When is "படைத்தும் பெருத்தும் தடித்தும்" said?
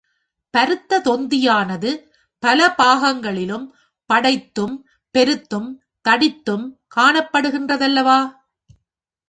4.09-6.65